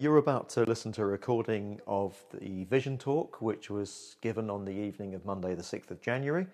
[0.00, 4.64] You're about to listen to a recording of the Vision Talk, which was given on
[4.64, 6.46] the evening of Monday, the 6th of January.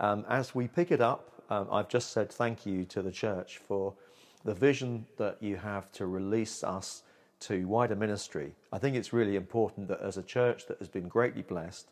[0.00, 3.56] Um, as we pick it up, um, I've just said thank you to the church
[3.56, 3.94] for
[4.44, 7.04] the vision that you have to release us
[7.40, 8.52] to wider ministry.
[8.70, 11.90] I think it's really important that as a church that has been greatly blessed,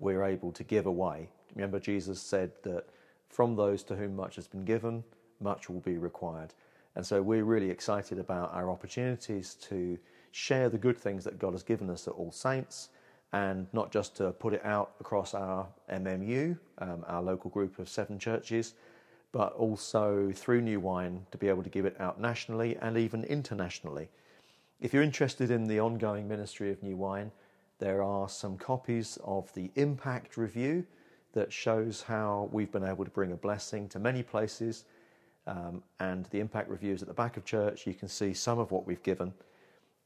[0.00, 1.30] we're able to give away.
[1.54, 2.84] Remember, Jesus said that
[3.30, 5.02] from those to whom much has been given,
[5.40, 6.52] much will be required.
[6.94, 9.98] And so we're really excited about our opportunities to
[10.36, 12.90] share the good things that God has given us at All Saints,
[13.32, 17.88] and not just to put it out across our MMU, um, our local group of
[17.88, 18.74] seven churches,
[19.32, 23.24] but also through New Wine to be able to give it out nationally and even
[23.24, 24.10] internationally.
[24.78, 27.32] If you're interested in the ongoing ministry of New Wine,
[27.78, 30.84] there are some copies of the Impact Review
[31.32, 34.84] that shows how we've been able to bring a blessing to many places.
[35.46, 37.86] Um, and the Impact Review is at the back of church.
[37.86, 39.32] You can see some of what we've given.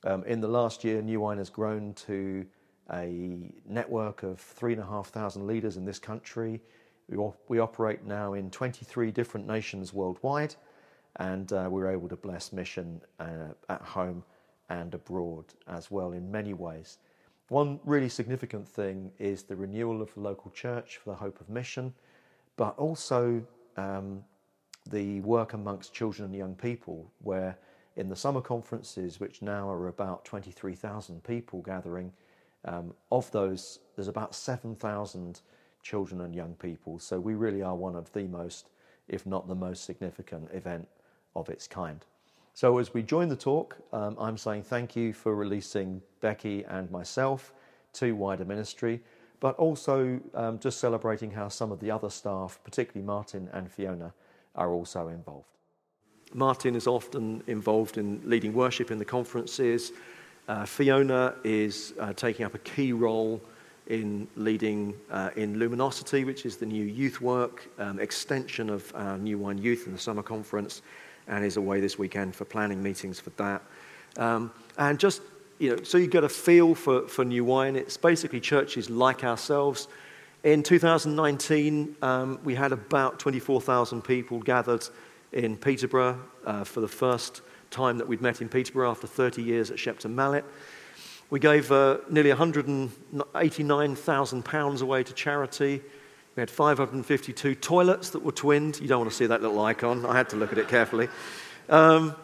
[0.04, 2.46] Um, in the last year, New Wine has grown to
[2.92, 6.60] a network of 3,500 leaders in this country.
[7.48, 10.54] We, operate now in 23 different nations worldwide,
[11.16, 14.22] and uh, we're able to bless mission uh, at home
[14.68, 16.98] and abroad as well in many ways.
[17.48, 21.48] One really significant thing is the renewal of the local church for the hope of
[21.48, 21.92] mission,
[22.56, 23.44] but also
[23.76, 24.22] um,
[24.88, 27.58] the work amongst children and young people, where
[28.00, 32.10] in the summer conferences, which now are about 23,000 people gathering,
[32.64, 35.42] um, of those, there's about 7,000
[35.82, 36.98] children and young people.
[36.98, 38.70] So we really are one of the most,
[39.08, 40.88] if not the most significant event
[41.36, 42.02] of its kind.
[42.54, 46.90] So as we join the talk, um, I'm saying thank you for releasing Becky and
[46.90, 47.52] myself
[47.94, 49.02] to wider ministry,
[49.40, 54.14] but also um, just celebrating how some of the other staff, particularly Martin and Fiona,
[54.56, 55.59] are also involved.
[56.34, 59.92] Martin is often involved in leading worship in the conferences.
[60.48, 63.40] Uh, Fiona is uh, taking up a key role
[63.88, 69.18] in leading uh, in Luminosity, which is the new youth work um, extension of our
[69.18, 70.82] New Wine Youth in the summer conference,
[71.26, 73.62] and is away this weekend for planning meetings for that.
[74.16, 75.22] Um, and just,
[75.58, 77.74] you know, so you get a feel for, for New Wine.
[77.74, 79.88] It's basically churches like ourselves.
[80.44, 84.88] In 2019, um, we had about 24,000 people gathered
[85.32, 89.70] in Peterborough uh, for the first time that we'd met in Peterborough after 30 years
[89.70, 90.44] at Shepton Mallet.
[91.30, 95.80] We gave uh, nearly £189,000 away to charity.
[96.34, 98.80] We had 552 toilets that were twinned.
[98.80, 100.04] You don't want to see that little icon.
[100.04, 101.08] I had to look at it carefully.
[101.68, 102.16] Um,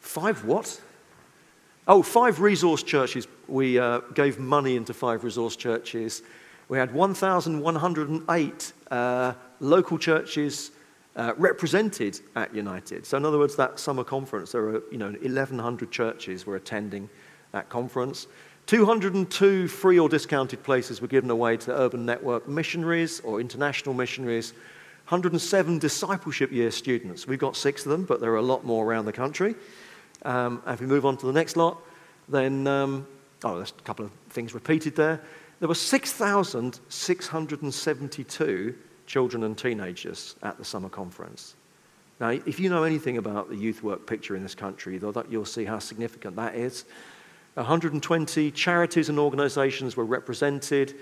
[0.00, 0.80] five what?
[1.88, 3.26] Oh, five resource churches.
[3.48, 6.22] We uh, gave money into five resource churches.
[6.68, 10.72] We had 1,108 uh, local churches
[11.16, 13.04] uh, represented at United.
[13.06, 17.08] So, in other words, that summer conference, there were you know 1,100 churches were attending
[17.52, 18.26] that conference.
[18.66, 24.52] 202 free or discounted places were given away to urban network missionaries or international missionaries.
[25.08, 27.28] 107 discipleship year students.
[27.28, 29.54] We've got six of them, but there are a lot more around the country.
[30.24, 31.80] Um, if we move on to the next lot,
[32.28, 33.06] then, um,
[33.44, 35.20] oh, there's a couple of things repeated there.
[35.60, 38.74] There were 6,672
[39.06, 41.54] children and teenagers at the summer conference.
[42.18, 45.64] Now, if you know anything about the youth work picture in this country, you'll see
[45.64, 46.84] how significant that is.
[47.54, 50.94] 120 charities and organizations were represented.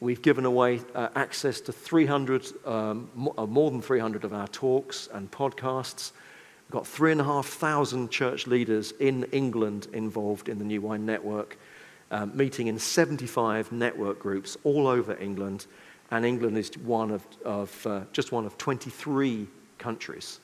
[0.00, 5.08] We've given away uh, access to 300, um, uh, more than 300 of our talks
[5.12, 6.12] and podcasts.
[6.66, 11.58] We've got 3,500 church leaders in England involved in the New Wine Network,
[12.10, 15.66] um, meeting in 75 network groups all over England
[16.12, 20.40] and England is one of, of uh, just one of 23 countries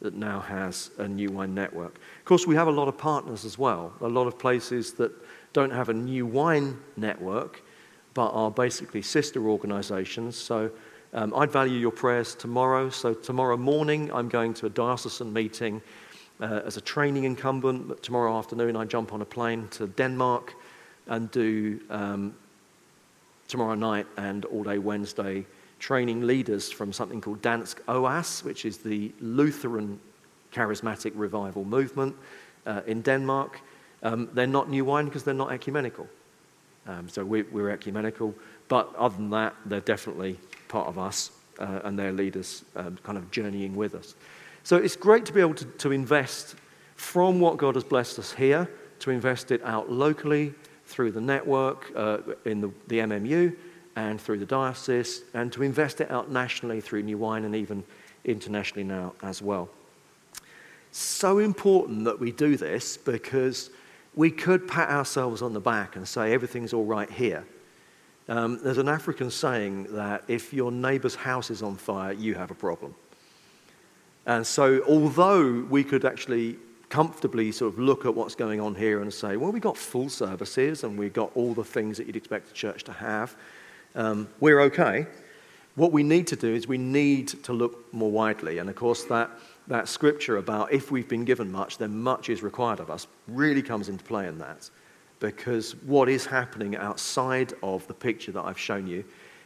[0.00, 1.96] that now has a new wine network.
[2.18, 5.12] Of course, we have a lot of partners as well, a lot of places that
[5.52, 7.62] don't have a new wine network,
[8.14, 10.36] but are basically sister organizations.
[10.36, 10.70] So
[11.12, 12.88] um, I'd value your prayers tomorrow.
[12.88, 15.82] So tomorrow morning, I'm going to a diocesan meeting
[16.40, 17.88] uh, as a training incumbent.
[17.88, 20.54] But tomorrow afternoon, I jump on a plane to Denmark
[21.06, 22.34] and do um,
[23.48, 25.46] tomorrow night and all day Wednesday
[25.78, 30.00] training leaders from something called Dansk Oase, which is the Lutheran
[30.52, 32.16] charismatic revival movement
[32.66, 33.60] uh, in Denmark.
[34.02, 36.08] Um, they're not new wine because they're not ecumenical.
[36.86, 38.34] Um, so we, are ecumenical,
[38.68, 40.38] but other than that, they're definitely
[40.68, 44.14] part of us uh, and their leaders um, kind of journeying with us.
[44.62, 46.56] So it's great to be able to, to invest
[46.96, 48.68] from what God has blessed us here,
[49.00, 50.54] to invest it out locally,
[50.94, 53.56] through the network uh, in the, the MMU
[53.96, 57.82] and through the diocese, and to invest it out nationally through New Wine and even
[58.24, 59.68] internationally now as well.
[60.92, 63.70] So important that we do this because
[64.14, 67.44] we could pat ourselves on the back and say everything's all right here.
[68.28, 72.52] Um, there's an African saying that if your neighbor's house is on fire, you have
[72.52, 72.94] a problem.
[74.26, 76.56] And so, although we could actually
[76.94, 80.08] comfortably sort of look at what's going on here and say, well, we've got full
[80.08, 83.34] services and we've got all the things that you'd expect a church to have,
[83.96, 85.04] um, we're okay.
[85.74, 88.58] What we need to do is we need to look more widely.
[88.58, 89.28] And of course, that,
[89.66, 93.60] that scripture about if we've been given much, then much is required of us really
[93.60, 94.70] comes into play in that.
[95.18, 99.02] Because what is happening outside of the picture that I've shown you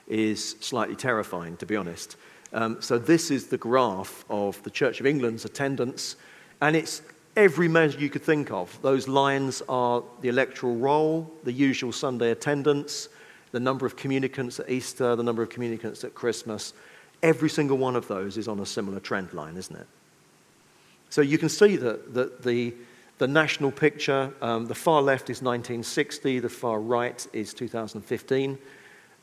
[0.07, 2.17] is slightly terrifying, to be honest.
[2.53, 6.17] Um, so, this is the graph of the Church of England's attendance,
[6.61, 7.01] and it's
[7.39, 8.77] every measure you could think of.
[8.83, 13.09] Those lines are the electoral roll, the usual Sunday attendance,
[13.53, 16.75] the number of communicants at Easter, the number of communicants at Christmas.
[17.23, 19.87] Every single one of those is on a similar trend line, isn't it?
[21.11, 22.75] So you can see that, that the,
[23.19, 28.59] the national picture, um, the far left is 1960, the far right is 2015.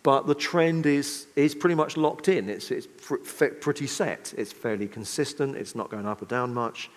[0.04, 2.48] But the trend is, is pretty much locked in.
[2.48, 4.34] It's, it's pr- pretty set.
[4.38, 5.58] It's fairly consistent.
[5.58, 6.90] It's not going up or down much.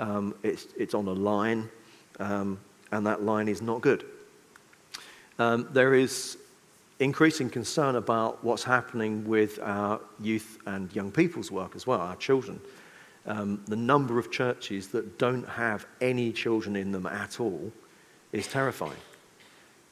[0.00, 1.68] Um, it's, it's on a line,
[2.20, 2.58] um,
[2.92, 4.04] and that line is not good.
[5.38, 6.38] Um, there is
[7.00, 12.16] increasing concern about what's happening with our youth and young people's work as well, our
[12.16, 12.60] children.
[13.26, 17.72] Um, the number of churches that don't have any children in them at all
[18.32, 18.96] is terrifying.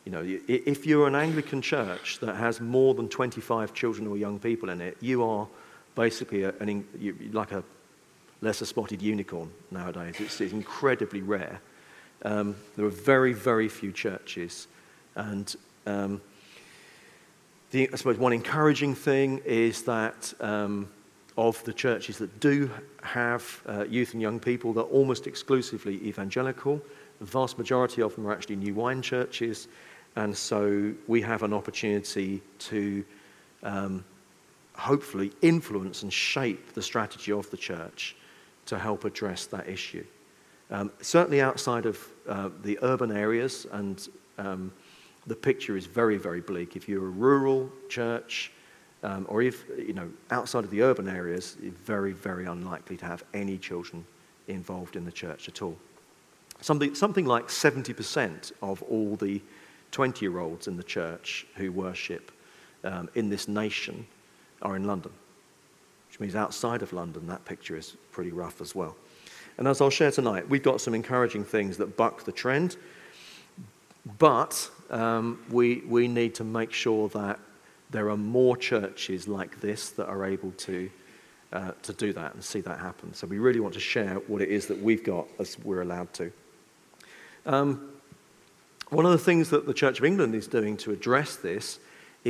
[0.04, 4.38] You know, if you're an Anglican church that has more than 25 children or young
[4.38, 5.48] people in it, you are
[5.96, 6.86] basically a, an,
[7.32, 7.64] like a
[8.40, 10.16] lesser spotted unicorn nowadays.
[10.18, 11.60] It's, it's incredibly rare.
[12.22, 14.68] Um, there are very, very few churches.
[15.14, 15.54] And
[15.86, 16.20] um,
[17.70, 20.88] the, I suppose one encouraging thing is that um,
[21.36, 22.70] of the churches that do
[23.02, 26.80] have uh, youth and young people, they're almost exclusively evangelical.
[27.18, 29.68] The vast majority of them are actually new wine churches.
[30.16, 33.04] And so we have an opportunity to
[33.62, 34.04] um,
[34.74, 38.16] hopefully influence and shape the strategy of the church
[38.66, 40.04] to help address that issue.
[40.70, 44.08] Um, certainly outside of uh, the urban areas, and
[44.38, 44.72] um,
[45.26, 46.76] the picture is very, very bleak.
[46.76, 48.52] If you're a rural church,
[49.02, 53.04] um, or if, you know, outside of the urban areas, it's very, very unlikely to
[53.04, 54.04] have any children
[54.48, 55.76] involved in the church at all.
[56.60, 59.42] Something, something like 70% of all the
[59.92, 62.32] 20 year olds in the church who worship
[62.84, 64.06] um, in this nation
[64.62, 65.12] are in London,
[66.16, 68.96] which means outside of London, that picture is pretty rough as well.
[69.58, 72.78] And as I'll share tonight, we've got some encouraging things that buck the trend,
[74.18, 77.38] but um, we, we need to make sure that
[77.90, 80.90] there are more churches like this that are able to,
[81.52, 83.12] uh, to do that and see that happen.
[83.12, 86.14] So we really want to share what it is that we've got as we're allowed
[86.14, 86.32] to.
[87.44, 87.90] Um,
[88.88, 91.78] one of the things that the Church of England is doing to address this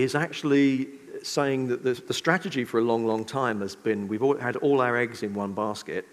[0.02, 0.88] is actually
[1.22, 4.56] saying that the, the strategy for a long, long time has been we've all, had
[4.56, 6.06] all our eggs in one basket,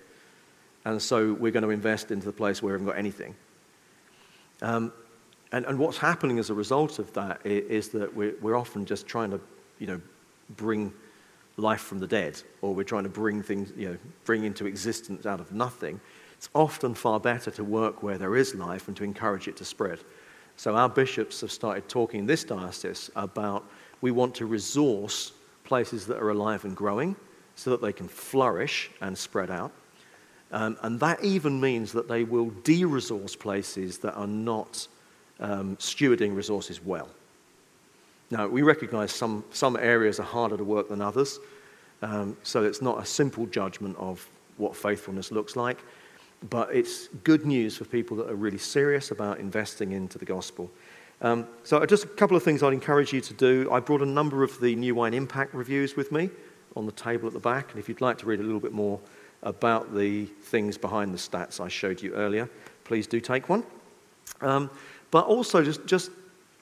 [0.85, 3.35] and so we're going to invest into the place where we haven't got anything.
[4.61, 4.93] Um,
[5.51, 8.85] and, and what's happening as a result of that is, is that we're, we're often
[8.85, 9.41] just trying to,
[9.79, 10.01] you know,
[10.55, 10.93] bring
[11.57, 15.25] life from the dead, or we're trying to bring things, you know, bring into existence
[15.25, 15.99] out of nothing.
[16.37, 19.65] It's often far better to work where there is life and to encourage it to
[19.65, 19.99] spread.
[20.55, 23.65] So our bishops have started talking in this diocese about
[24.03, 25.31] we want to resource
[25.63, 27.15] places that are alive and growing
[27.55, 29.71] so that they can flourish and spread out.
[30.51, 34.89] Um, and that even means that they will de resource places that are not
[35.39, 37.07] um, stewarding resources well.
[38.29, 41.39] Now, we recognize some, some areas are harder to work than others,
[42.01, 45.79] um, so it's not a simple judgment of what faithfulness looks like
[46.49, 50.69] but it's good news for people that are really serious about investing into the gospel.
[51.23, 53.69] Um, so, just a couple of things I'd encourage you to do.
[53.71, 56.29] I brought a number of the New Wine Impact reviews with me
[56.75, 58.73] on the table at the back, and if you'd like to read a little bit
[58.73, 58.99] more
[59.41, 62.49] about the things behind the stats I showed you earlier,
[62.83, 63.63] please do take one.
[64.41, 64.69] Um,
[65.11, 66.11] but also, just, just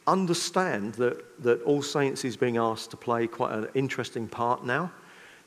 [0.05, 4.91] understand that, that All Saints is being asked to play quite an interesting part now.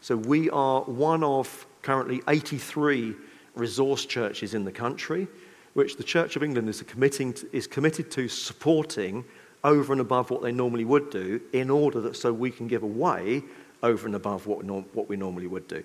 [0.00, 3.14] So, we are one of currently 83
[3.54, 5.28] resource churches in the country,
[5.74, 9.24] which the Church of England is, committing to, is committed to supporting
[9.62, 12.82] over and above what they normally would do in order that so we can give
[12.82, 13.42] away
[13.82, 14.64] over and above what,
[14.94, 15.82] what we normally would do.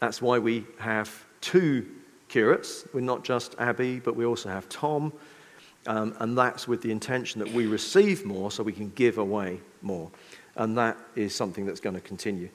[0.00, 1.86] That's why we have two
[2.28, 2.86] curates.
[2.92, 5.12] We're not just Abby, but we also have Tom.
[5.86, 9.60] Um, and that's with the intention that we receive more so we can give away
[9.80, 10.10] more.
[10.56, 12.48] And that is something that's going to continue.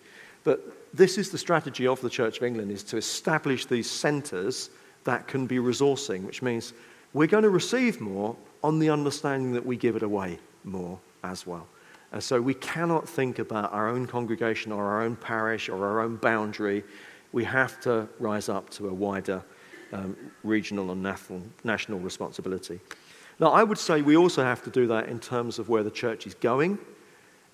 [0.44, 4.70] But this is the strategy of the Church of England is to establish these centers
[5.08, 6.74] that can be resourcing, which means
[7.14, 11.48] we're going to receive more on the understanding that we give it away more as
[11.48, 11.66] well.
[12.12, 16.02] And so we cannot think about our own congregation or our own parish or our
[16.02, 16.84] own boundary.
[17.32, 19.42] We have to rise up to a wider
[19.94, 22.80] um, regional and national, national responsibility.
[23.40, 25.92] Now, I would say we also have to do that in terms of where the
[25.92, 26.78] church is going,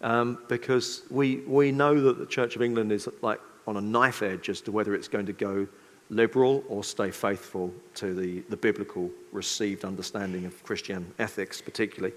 [0.02, 4.24] um, because we, we know that the Church of England is like on a knife
[4.24, 5.68] edge as to whether it's going to go
[6.10, 12.14] liberal or stay faithful to the, the biblical received understanding of Christian ethics, particularly.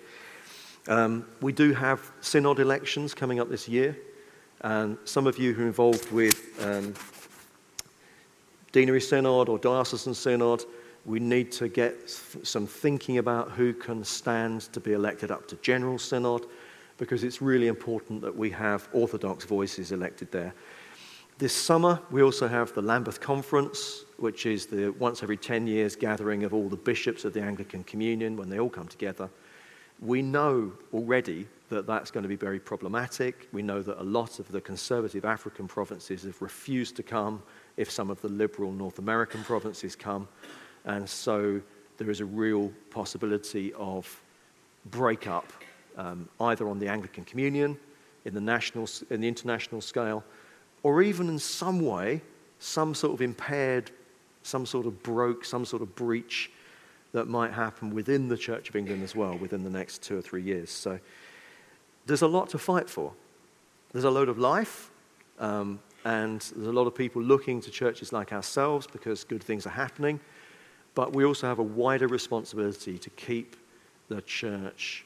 [0.89, 3.97] Um, we do have synod elections coming up this year,
[4.61, 6.95] and some of you who are involved with um,
[8.73, 10.65] deanery synod or diocesan synod,
[11.05, 12.11] we need to get
[12.43, 16.47] some thinking about who can stand to be elected up to general synod,
[16.99, 20.55] because it's really important that we have orthodox voices elected there.
[21.39, 25.95] This summer, we also have the Lambeth Conference, which is the once every 10 years
[25.95, 29.29] gathering of all the bishops of the Anglican Communion when they all come together.
[30.01, 33.49] We know already that that's going to be very problematic.
[33.53, 37.43] We know that a lot of the conservative African provinces have refused to come
[37.77, 40.27] if some of the liberal North American provinces come.
[40.87, 41.61] And so
[41.99, 44.23] there is a real possibility of
[44.87, 45.53] breakup,
[45.99, 47.77] um, either on the Anglican Communion,
[48.25, 50.25] in the, national, in the international scale,
[50.87, 52.21] or even in some way,
[52.61, 53.91] some sort of impaired,
[54.45, 56.49] some sort of broke, some sort of breach
[57.11, 60.23] that might happen within the Church of England as well within the next two or
[60.23, 60.71] three years.
[60.71, 61.01] So
[62.07, 63.13] there's a lot to fight for.
[63.91, 64.93] There's a load of life,
[65.41, 69.67] um, and there's a lot of people looking to churches like ourselves because good things
[69.67, 70.21] are happening.
[70.95, 73.57] But we also have a wider responsibility to keep
[74.09, 75.05] the church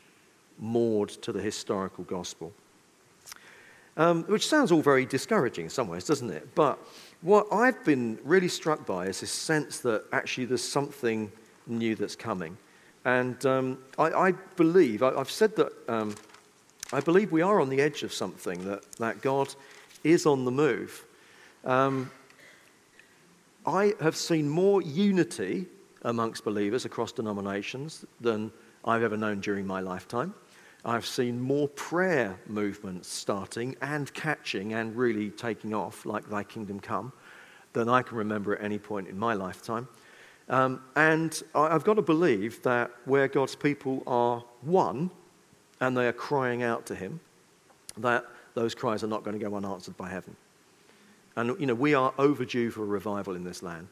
[0.59, 2.53] moored to the historical gospel.
[3.97, 6.55] Um, which sounds all very discouraging in some ways, doesn't it?
[6.55, 6.79] But
[7.23, 11.31] what I've been really struck by is this sense that actually there's something
[11.67, 12.57] new that's coming.
[13.05, 16.15] And um, I, I, believe, I, have said that um,
[16.93, 19.55] I believe we are on the edge of something, that, that God
[20.05, 21.05] is on the move.
[21.65, 22.11] Um,
[23.67, 25.67] I have seen more unity
[26.03, 28.51] amongst believers across denominations than
[28.85, 30.35] I've ever known during my lifetime.
[30.85, 36.81] I've seen more prayer movements starting and catching and really taking off, like Thy Kingdom
[36.81, 37.13] Come,
[37.73, 39.89] than I can remember at any point in my lifetime.
[40.49, 45.11] Um, and I've got to believe that where God's people are one
[45.81, 47.21] and they are crying out to Him,
[47.99, 50.35] that those cries are not going to go unanswered by heaven.
[51.37, 53.89] And, you know, we are overdue for a revival in this land.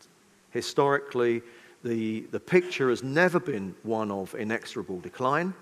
[0.50, 1.42] Historically,
[1.84, 5.54] the, the picture has never been one of inexorable decline.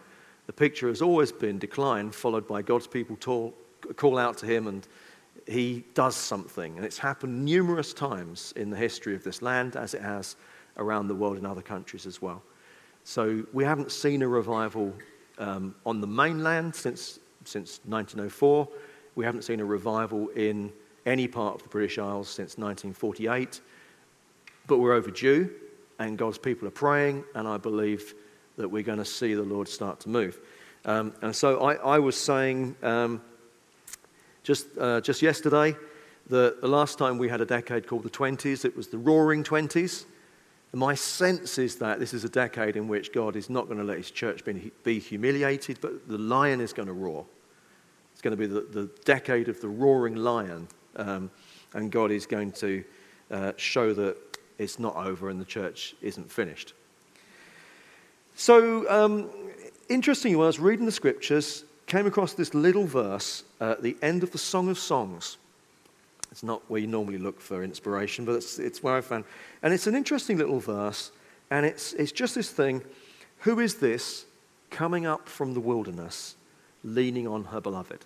[0.47, 3.55] The picture has always been decline, followed by God's people talk,
[3.97, 4.87] call out to him and
[5.47, 6.77] he does something.
[6.77, 10.37] And it's happened numerous times in the history of this land, as it has
[10.77, 12.43] around the world in other countries as well.
[13.05, 14.93] So we haven't seen a revival
[15.39, 18.69] um, on the mainland since, since 1904.
[19.15, 20.73] We haven't seen a revival in
[21.07, 23.61] any part of the British Isles since 1948.
[24.67, 25.51] But we're overdue,
[26.01, 28.15] and God's people are praying, and I believe
[28.57, 30.39] that we're going to see the Lord start to move.
[30.85, 33.21] Um, and so I, I was saying um,
[34.43, 35.77] just, uh, just yesterday
[36.29, 39.45] that the last time we had a decade called the 20s, it was the roaring
[39.45, 40.05] 20s.
[40.73, 43.79] And my sense is that this is a decade in which God is not going
[43.79, 47.25] to let his church be, be humiliated, but the lion is going to roar.
[48.13, 50.69] It's going to be the, the decade of the roaring lion.
[50.97, 51.31] Um,
[51.75, 52.85] and God is going to
[53.31, 54.17] uh, show that
[54.59, 56.73] it's not over and the church isn't finished.
[58.39, 59.31] So, um,
[59.89, 64.23] interestingly, when I was reading the scriptures, came across this little verse at the end
[64.23, 65.39] of the Song of Songs.
[66.31, 69.25] It's not where you normally look for inspiration, but it's, it's where I found.
[69.63, 71.13] And it's an interesting little verse,
[71.51, 72.83] and it's, it's just this thing
[73.39, 74.27] Who is this
[74.69, 76.37] coming up from the wilderness,
[76.85, 78.05] leaning on her beloved?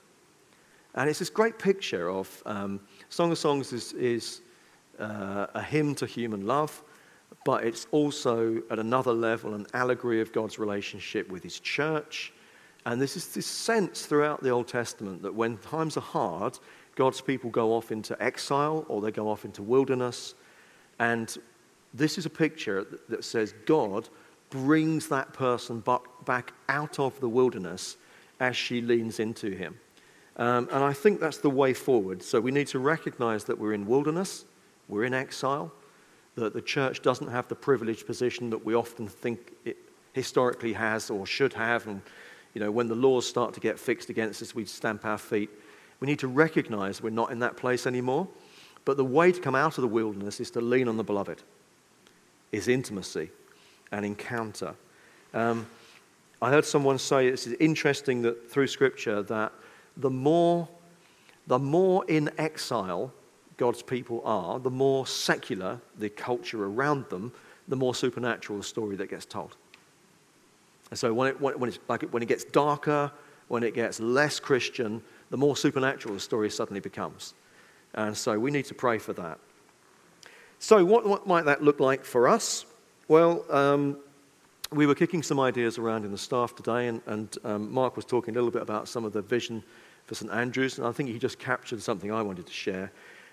[0.94, 4.42] And it's this great picture of um, Song of Songs is, is
[5.00, 6.84] uh, a hymn to human love
[7.44, 12.32] but it's also at another level an allegory of God's relationship with his church.
[12.86, 16.58] And this is this sense throughout the Old Testament that when times are hard,
[16.96, 20.34] God's people go off into exile or they go off into wilderness.
[20.98, 21.36] And
[21.94, 24.08] this is a picture that says God
[24.50, 25.82] brings that person
[26.24, 27.96] back out of the wilderness
[28.40, 29.78] as she leans into him.
[30.36, 32.22] Um, and I think that's the way forward.
[32.22, 34.44] So we need to recognize that we're in wilderness,
[34.88, 35.72] we're in exile,
[36.36, 39.76] that the church doesn't have the privileged position that we often think it
[40.12, 41.86] historically has or should have.
[41.86, 42.02] And,
[42.54, 45.50] you know, when the laws start to get fixed against us, we stamp our feet.
[46.00, 48.28] We need to recognize we're not in that place anymore.
[48.84, 51.42] But the way to come out of the wilderness is to lean on the beloved,
[52.50, 53.30] is intimacy
[53.92, 54.74] and encounter.
[55.34, 55.66] Um,
[56.40, 59.52] I heard someone say it's interesting that through Scripture that
[59.96, 60.66] the more,
[61.46, 63.12] the more in exile
[63.60, 67.30] God's people are, the more secular the culture around them,
[67.68, 69.54] the more supernatural the story that gets told.
[70.88, 73.12] And so when it, when, like when it gets darker,
[73.48, 77.34] when it gets less Christian, the more supernatural the story suddenly becomes.
[77.92, 79.38] And so we need to pray for that.
[80.58, 82.64] So, what, what might that look like for us?
[83.08, 83.98] Well, um,
[84.72, 88.06] we were kicking some ideas around in the staff today, and, and um, Mark was
[88.06, 89.62] talking a little bit about some of the vision
[90.06, 92.90] for St Andrews, and I think he just captured something I wanted to share,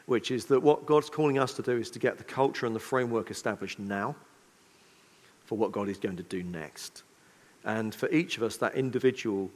[0.08, 2.76] which is that what God's calling us to do is to get the culture and
[2.76, 4.16] the framework established now
[5.46, 7.04] for what God is going to do next.
[7.64, 9.52] And for each of us, that individual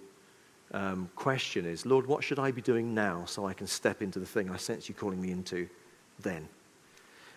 [0.74, 4.20] um, question is Lord, what should I be doing now so I can step into
[4.20, 5.68] the thing I sense you calling me into
[6.20, 6.48] then?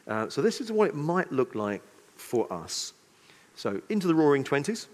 [0.06, 1.82] Uh, so, this is what it might look like
[2.16, 2.92] for us.
[3.56, 4.86] So, into the roaring 20s.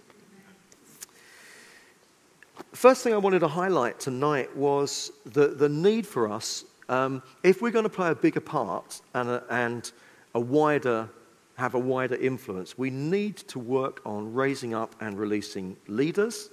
[2.73, 7.63] First thing I wanted to highlight tonight was the, the need for us, um, if
[7.63, 9.93] we're going to play a bigger part and a, and
[10.35, 11.09] a wider,
[11.57, 16.51] have a wider influence, we need to work on raising up and releasing leaders,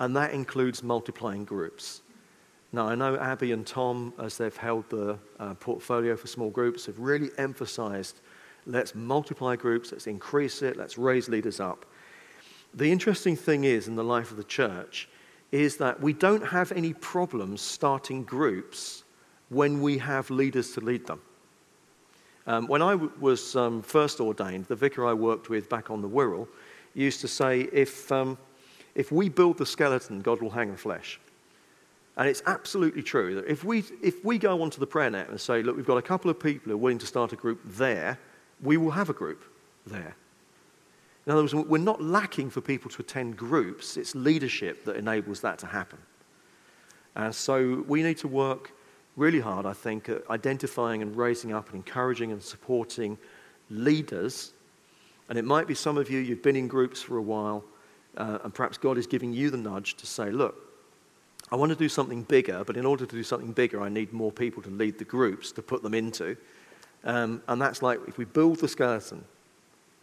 [0.00, 2.02] and that includes multiplying groups.
[2.72, 6.86] Now, I know Abby and Tom, as they've held the uh, portfolio for small groups,
[6.86, 8.20] have really emphasized
[8.66, 11.86] let's multiply groups, let's increase it, let's raise leaders up.
[12.74, 15.08] The interesting thing is, in the life of the church,
[15.52, 19.01] is that we don't have any problems starting groups
[19.52, 21.20] when we have leaders to lead them.
[22.46, 26.02] Um, when I w- was um, first ordained, the vicar I worked with back on
[26.02, 26.48] the Wirral
[26.94, 28.36] used to say, if, um,
[28.94, 31.20] if we build the skeleton, God will hang the flesh.
[32.16, 35.40] And it's absolutely true that if we, if we go onto the prayer net and
[35.40, 37.60] say, look, we've got a couple of people who are willing to start a group
[37.64, 38.18] there,
[38.62, 39.44] we will have a group
[39.86, 40.14] there.
[41.24, 45.40] In other words, we're not lacking for people to attend groups, it's leadership that enables
[45.40, 45.98] that to happen.
[47.14, 48.72] And so we need to work
[49.16, 53.18] really hard, I think, at identifying and raising up and encouraging and supporting
[53.70, 54.52] leaders.
[55.28, 57.64] And it might be some of you, you've been in groups for a while,
[58.16, 60.56] uh, and perhaps God is giving you the nudge to say, look,
[61.50, 64.12] I want to do something bigger, but in order to do something bigger, I need
[64.12, 66.36] more people to lead the groups to put them into.
[67.04, 69.24] Um, and that's like if we build the skeleton,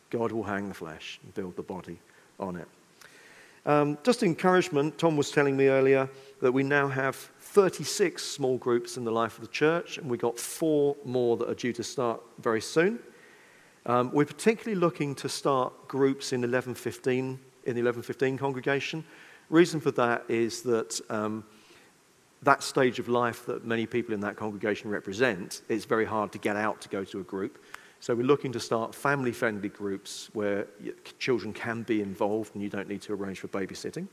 [0.10, 2.00] God will hang the flesh and build the body
[2.40, 2.68] on it.
[3.66, 6.10] Um, just encouragement, Tom was telling me earlier
[6.42, 10.22] that we now have 36 small groups in the life of the church, and we've
[10.22, 13.00] got four more that are due to start very soon.
[13.86, 17.40] Um, we're particularly looking to start groups in 1115, in
[17.76, 19.04] the 1115 congregation.
[19.50, 21.44] Reason for that is that um,
[22.44, 26.38] that stage of life that many people in that congregation represent, it's very hard to
[26.38, 27.64] get out to go to a group.
[28.02, 30.68] So we're looking to start family friendly groups where
[31.18, 34.08] children can be involved and you don't need to arrange for babysitting.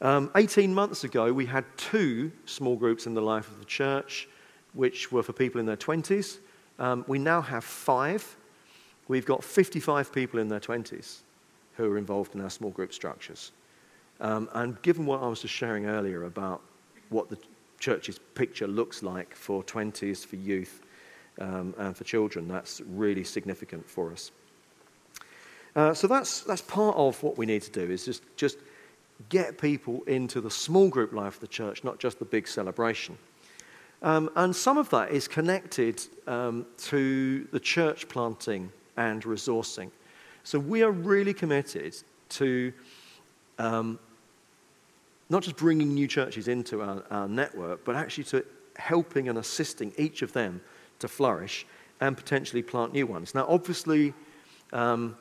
[0.00, 4.28] Um, 18 months ago, we had two small groups in the life of the church,
[4.74, 6.38] which were for people in their 20s.
[6.78, 8.36] Um, we now have five.
[9.08, 11.18] We've got 55 people in their 20s
[11.76, 13.50] who are involved in our small group structures.
[14.20, 16.60] Um, and given what I was just sharing earlier about
[17.08, 17.38] what the
[17.80, 20.82] church's picture looks like for 20s, for youth,
[21.40, 24.30] um, and for children, that's really significant for us.
[25.76, 28.58] Uh, so that's, that's part of what we need to do is just, just
[29.28, 33.18] get people into the small group life of the church, not just the big celebration.
[34.02, 39.90] Um, and some of that is connected um, to the church planting and resourcing.
[40.44, 41.96] So we are really committed
[42.30, 42.72] to
[43.58, 43.98] um,
[45.30, 48.44] not just bringing new churches into our, our network, but actually to
[48.76, 50.60] helping and assisting each of them
[50.98, 51.66] to flourish
[52.00, 53.34] and potentially plant new ones.
[53.34, 54.14] Now, obviously,
[54.72, 55.16] um,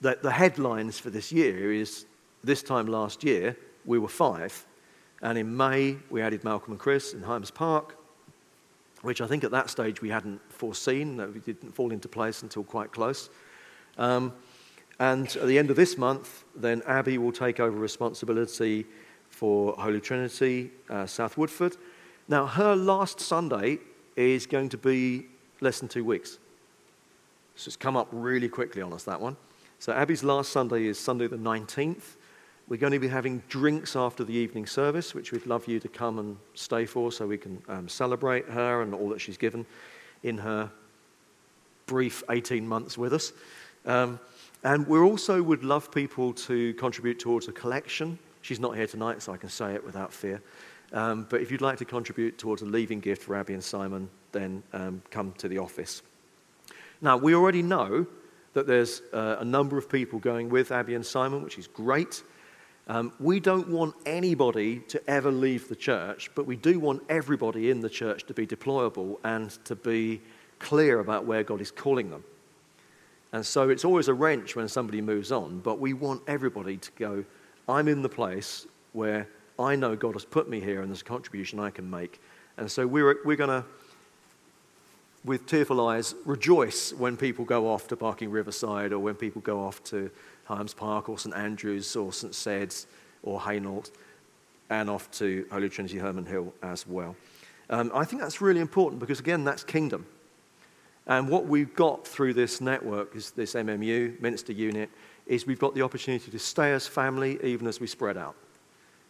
[0.00, 2.06] the, the headlines for this year is
[2.44, 4.66] this time last year, we were five.
[5.22, 7.96] And in May, we added Malcolm and Chris in Highams Park,
[9.02, 12.42] which I think at that stage we hadn't foreseen, that we didn't fall into place
[12.42, 13.30] until quite close.
[13.98, 14.32] Um,
[14.98, 18.86] and at the end of this month, then Abby will take over responsibility
[19.30, 21.76] for Holy Trinity, uh, South Woodford.
[22.32, 23.78] Now, her last Sunday
[24.16, 25.26] is going to be
[25.60, 26.38] less than two weeks.
[27.56, 29.36] So it's come up really quickly on us, that one.
[29.80, 32.16] So Abby's last Sunday is Sunday the 19th.
[32.70, 35.88] We're going to be having drinks after the evening service, which we'd love you to
[35.88, 39.66] come and stay for so we can um, celebrate her and all that she's given
[40.22, 40.70] in her
[41.84, 43.34] brief 18 months with us.
[43.84, 44.18] Um,
[44.64, 48.18] and we also would love people to contribute towards a collection.
[48.40, 50.40] She's not here tonight, so I can say it without fear.
[50.92, 54.08] Um, but if you'd like to contribute towards a leaving gift for Abby and Simon,
[54.32, 56.02] then um, come to the office.
[57.00, 58.06] Now, we already know
[58.52, 62.22] that there's uh, a number of people going with Abby and Simon, which is great.
[62.88, 67.70] Um, we don't want anybody to ever leave the church, but we do want everybody
[67.70, 70.20] in the church to be deployable and to be
[70.58, 72.24] clear about where God is calling them.
[73.32, 76.90] And so it's always a wrench when somebody moves on, but we want everybody to
[76.98, 77.24] go,
[77.68, 79.26] I'm in the place where
[79.58, 82.20] I know God has put me here and there's a contribution I can make.
[82.56, 83.64] And so we're, we're going to,
[85.24, 89.60] with tearful eyes, rejoice when people go off to Barking Riverside or when people go
[89.60, 90.10] off to
[90.44, 92.86] Highams Park or St Andrews or St Sed's
[93.22, 93.90] or Hainault
[94.70, 97.14] and off to Holy Trinity Hermon Hill as well.
[97.70, 100.06] Um, I think that's really important because, again, that's kingdom.
[101.06, 104.88] And what we've got through this network, is this MMU, Minister Unit,
[105.26, 108.36] is we've got the opportunity to stay as family even as we spread out.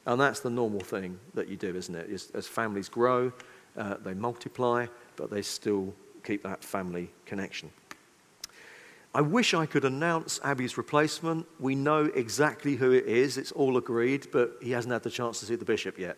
[0.07, 2.31] And that's the normal thing that you do, isn't it?
[2.35, 3.33] As families grow,
[3.77, 4.87] uh, they multiply,
[5.17, 7.71] but they still keep that family connection.
[9.15, 11.47] I wish I could announce Abby's replacement.
[11.61, 15.39] We know exactly who it is, it's all agreed, but he hasn't had the chance
[15.41, 16.17] to see the bishop yet.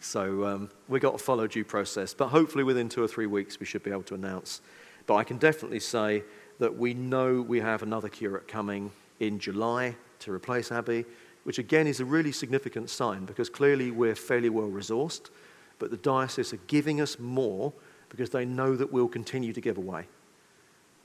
[0.00, 2.12] So um, we've got to follow due process.
[2.12, 4.60] But hopefully, within two or three weeks, we should be able to announce.
[5.06, 6.22] But I can definitely say
[6.58, 11.06] that we know we have another curate coming in July to replace Abby,
[11.46, 15.30] which again is a really significant sign because clearly we're fairly well resourced,
[15.78, 17.72] but the diocese are giving us more
[18.08, 20.08] because they know that we'll continue to give away.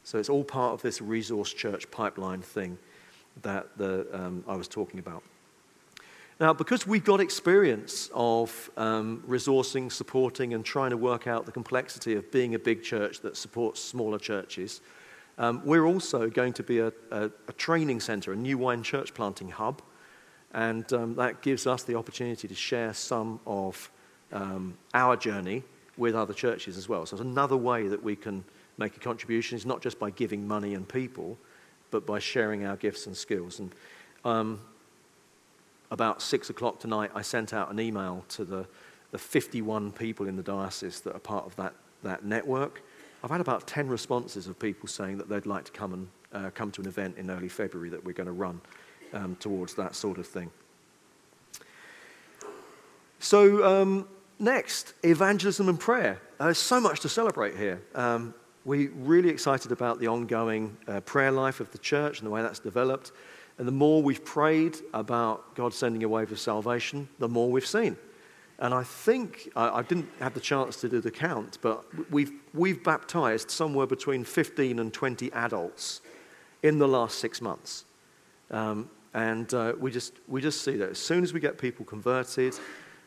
[0.03, 2.79] So it's all part of this resource church pipeline thing
[3.43, 5.21] that the, um, I was talking about.
[6.39, 11.51] Now, because we've got experience of um, resourcing, supporting, and trying to work out the
[11.51, 14.81] complexity of being a big church that supports smaller churches,
[15.37, 19.13] um, we're also going to be a, a, a training center, a new wine church
[19.13, 19.83] planting hub.
[20.53, 23.89] And um, that gives us the opportunity to share some of
[24.31, 25.63] um, our journey
[25.97, 27.05] with other churches as well.
[27.05, 28.43] So it's another way that we can
[28.77, 31.37] make a contribution is not just by giving money and people,
[31.91, 33.59] but by sharing our gifts and skills.
[33.59, 33.73] And
[34.25, 34.61] um,
[35.91, 38.65] about six o'clock tonight, I sent out an email to the,
[39.11, 42.81] the 51 people in the diocese that are part of that, that network.
[43.23, 46.49] I've had about 10 responses of people saying that they'd like to come and uh,
[46.51, 48.61] come to an event in early February that we're going to run
[49.13, 50.51] um, towards that sort of thing.
[53.19, 54.07] So, um,
[54.39, 56.19] next, evangelism and prayer.
[56.39, 57.81] Uh, there's so much to celebrate here.
[57.93, 58.33] Um,
[58.65, 62.41] we're really excited about the ongoing uh, prayer life of the church and the way
[62.41, 63.11] that's developed.
[63.57, 67.65] And the more we've prayed about God sending a wave of salvation, the more we've
[67.65, 67.95] seen.
[68.57, 72.31] And I think, I, I didn't have the chance to do the count, but we've,
[72.53, 76.01] we've baptized somewhere between 15 and 20 adults
[76.63, 77.85] in the last six months.
[78.51, 81.85] Um, and uh, we, just, we just see that as soon as we get people
[81.85, 82.55] converted,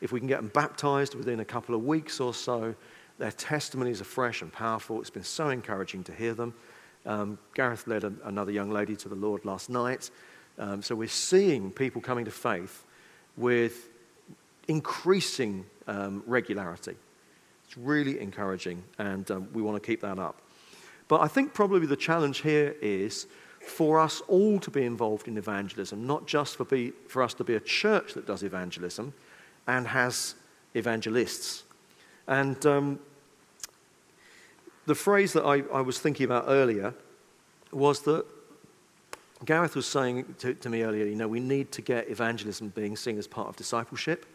[0.01, 2.75] if we can get them baptized within a couple of weeks or so,
[3.17, 4.99] their testimonies are fresh and powerful.
[4.99, 6.53] It's been so encouraging to hear them.
[7.05, 10.09] Um, Gareth led a, another young lady to the Lord last night.
[10.57, 12.85] Um, so we're seeing people coming to faith
[13.37, 13.89] with
[14.67, 16.95] increasing um, regularity.
[17.65, 20.41] It's really encouraging, and um, we want to keep that up.
[21.07, 23.27] But I think probably the challenge here is
[23.65, 27.43] for us all to be involved in evangelism, not just for, be, for us to
[27.43, 29.13] be a church that does evangelism
[29.67, 30.35] and has
[30.73, 31.63] evangelists.
[32.27, 32.99] And um,
[34.85, 36.93] the phrase that I, I, was thinking about earlier
[37.71, 38.25] was that
[39.43, 42.95] Gareth was saying to, to, me earlier, you know, we need to get evangelism being
[42.95, 44.25] seen as part of discipleship.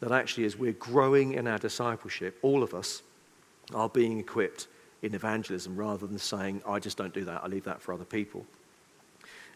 [0.00, 3.02] That actually, as we're growing in our discipleship, all of us
[3.74, 4.68] are being equipped
[5.02, 8.04] in evangelism rather than saying, I just don't do that, I leave that for other
[8.04, 8.44] people.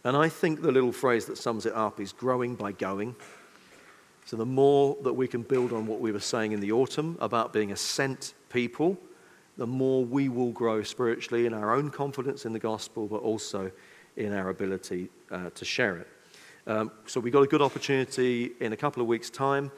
[0.05, 3.15] And I think the little phrase that sums it up is growing by going.
[4.25, 7.17] So, the more that we can build on what we were saying in the autumn
[7.21, 8.97] about being a sent people,
[9.57, 13.71] the more we will grow spiritually in our own confidence in the gospel, but also
[14.17, 16.09] in our ability uh, to share it.
[16.67, 19.71] Um, so, we've got a good opportunity in a couple of weeks' time.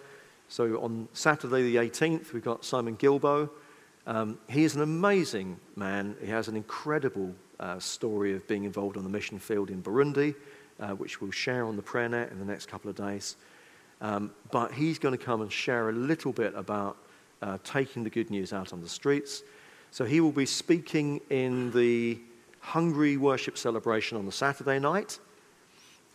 [0.48, 3.50] So, on Saturday the 18th, we've got Simon Gilbo.
[4.06, 6.16] Um, he is an amazing man.
[6.20, 10.34] He has an incredible uh, story of being involved on the mission field in Burundi,
[10.78, 13.36] uh, which we'll share on the prayer net in the next couple of days.
[14.00, 16.98] Um, but he's going to come and share a little bit about
[17.40, 19.42] uh, taking the good news out on the streets.
[19.90, 22.18] So he will be speaking in the
[22.60, 25.18] Hungry worship celebration on the Saturday night,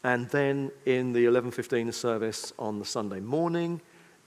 [0.04, 3.82] and then in the 11:15 service on the Sunday morning,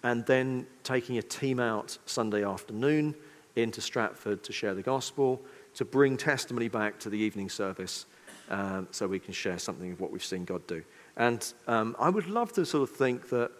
[0.04, 3.14] and then taking a team out Sunday afternoon
[3.56, 5.40] into Stratford to share the gospel,
[5.74, 8.06] to bring testimony back to the evening service,
[8.50, 10.82] um, so we can share something of what we've seen God do.
[11.16, 13.50] And um, I would love to sort of think that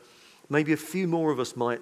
[0.49, 1.81] maybe a few more of us might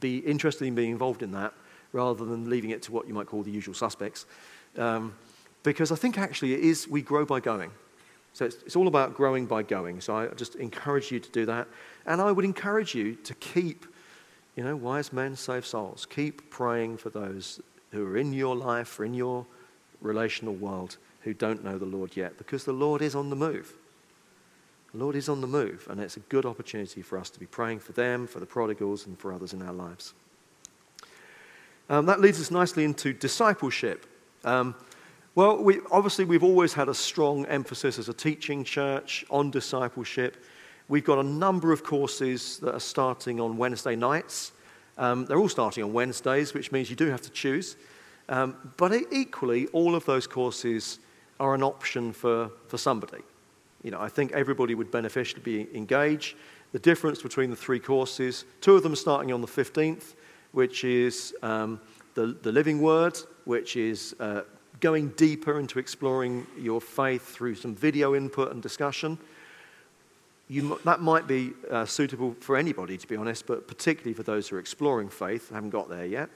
[0.00, 1.52] be interested in being involved in that
[1.92, 4.26] rather than leaving it to what you might call the usual suspects.
[4.78, 5.14] Um,
[5.62, 7.70] because I think actually it is, we grow by going.
[8.32, 10.00] So it's, it's all about growing by going.
[10.00, 11.68] So I just encourage you to do that.
[12.06, 13.84] And I would encourage you to keep,
[14.56, 16.06] you know, wise men save souls.
[16.06, 17.60] Keep praying for those
[17.90, 19.46] who are in your life or in your
[20.00, 23.72] relational world who don't know the Lord yet, because the Lord is on the move.
[24.92, 27.46] The Lord is on the move, and it's a good opportunity for us to be
[27.46, 30.12] praying for them, for the prodigals, and for others in our lives.
[31.88, 34.06] Um, that leads us nicely into discipleship.
[34.44, 34.74] Um,
[35.34, 40.44] well, we, obviously, we've always had a strong emphasis as a teaching church on discipleship.
[40.92, 44.52] We've got a number of courses that are starting on Wednesday nights.
[44.98, 47.76] Um, they're all starting on Wednesdays, which means you do have to choose.
[48.28, 50.98] Um, but equally, all of those courses
[51.40, 53.22] are an option for, for somebody.
[53.82, 56.36] You know, I think everybody would beneficially be engaged.
[56.72, 60.12] The difference between the three courses, two of them starting on the 15th,
[60.50, 61.80] which is um,
[62.12, 64.42] the, the Living Word, which is uh,
[64.80, 69.16] going deeper into exploring your faith through some video input and discussion.
[70.52, 74.48] You, that might be uh, suitable for anybody, to be honest, but particularly for those
[74.48, 76.28] who are exploring faith, haven't got there yet.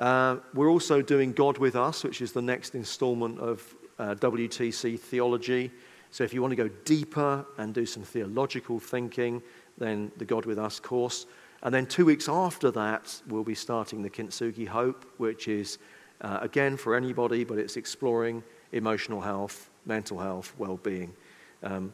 [0.00, 4.98] Uh, we're also doing God with Us, which is the next installment of uh, WTC
[4.98, 5.70] theology.
[6.10, 9.40] So if you want to go deeper and do some theological thinking,
[9.78, 11.26] then the God with Us course.
[11.62, 15.78] And then two weeks after that, we'll be starting the Kintsugi Hope, which is
[16.20, 21.14] uh, again, for anybody, but it's exploring emotional health, mental health, well being.
[21.62, 21.92] Um,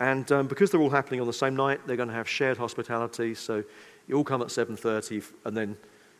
[0.00, 2.56] and um, because they're all happening on the same night, they're going to have shared
[2.56, 3.34] hospitality.
[3.34, 3.62] So
[4.08, 5.76] you all come at 7.30, and then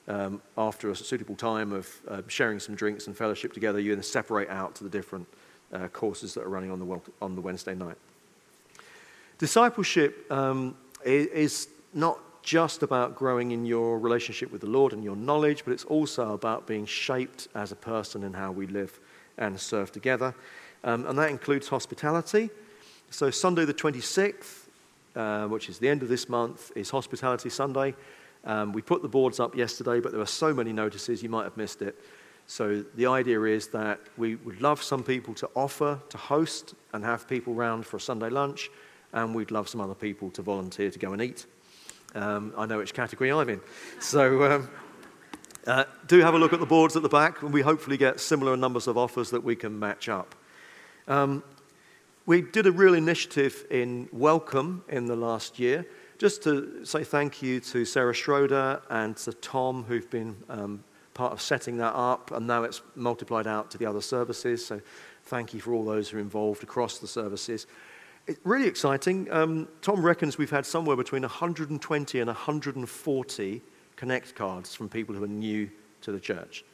[0.06, 4.02] um, after a suitable time of uh, sharing some drinks and fellowship together, you then
[4.02, 5.26] separate out to the different
[5.72, 7.96] uh, courses that are running on the, on the Wednesday night.
[9.38, 15.16] Discipleship um, is not just about growing in your relationship with the Lord and your
[15.16, 19.00] knowledge, but it's also about being shaped as a person in how we live
[19.38, 20.34] and serve together.
[20.84, 22.50] Um, and that includes hospitality.
[23.12, 24.68] So, Sunday the 26th,
[25.16, 27.96] uh, which is the end of this month, is Hospitality Sunday.
[28.44, 31.42] Um, we put the boards up yesterday, but there were so many notices you might
[31.42, 31.98] have missed it.
[32.46, 37.04] So, the idea is that we would love some people to offer to host and
[37.04, 38.70] have people round for a Sunday lunch,
[39.12, 41.46] and we'd love some other people to volunteer to go and eat.
[42.14, 43.60] Um, I know which category I'm in.
[43.98, 44.70] So um,
[45.66, 48.20] uh, do have a look at the boards at the back, and we hopefully get
[48.20, 50.36] similar numbers of offers that we can match up.
[51.08, 51.42] Um,
[52.26, 55.86] we did a real initiative in Welcome in the last year,
[56.18, 61.32] just to say thank you to Sarah Schroeder and to Tom, who've been um, part
[61.32, 64.64] of setting that up, and now it's multiplied out to the other services.
[64.64, 64.80] So
[65.24, 67.66] thank you for all those who are involved across the services.
[68.26, 69.30] It's really exciting.
[69.32, 73.62] Um, Tom reckons we've had somewhere between 120 and 140
[73.96, 75.70] connect cards from people who are new
[76.02, 76.64] to the church.